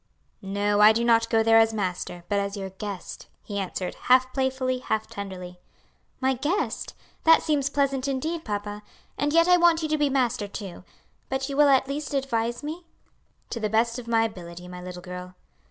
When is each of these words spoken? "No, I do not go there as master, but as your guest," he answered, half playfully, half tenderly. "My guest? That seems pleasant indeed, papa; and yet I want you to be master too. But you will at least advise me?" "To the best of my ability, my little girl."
"No, 0.41 0.79
I 0.81 0.93
do 0.93 1.05
not 1.05 1.29
go 1.29 1.43
there 1.43 1.59
as 1.59 1.75
master, 1.75 2.23
but 2.27 2.39
as 2.39 2.57
your 2.57 2.71
guest," 2.71 3.27
he 3.43 3.59
answered, 3.59 3.93
half 4.09 4.33
playfully, 4.33 4.79
half 4.79 5.05
tenderly. 5.05 5.59
"My 6.19 6.33
guest? 6.33 6.95
That 7.23 7.43
seems 7.43 7.69
pleasant 7.69 8.07
indeed, 8.07 8.43
papa; 8.43 8.81
and 9.15 9.31
yet 9.31 9.47
I 9.47 9.57
want 9.57 9.83
you 9.83 9.89
to 9.89 9.99
be 9.99 10.09
master 10.09 10.47
too. 10.47 10.83
But 11.29 11.47
you 11.49 11.55
will 11.55 11.69
at 11.69 11.87
least 11.87 12.15
advise 12.15 12.63
me?" 12.63 12.87
"To 13.51 13.59
the 13.59 13.69
best 13.69 13.99
of 13.99 14.07
my 14.07 14.23
ability, 14.23 14.67
my 14.67 14.81
little 14.81 15.03
girl." 15.03 15.35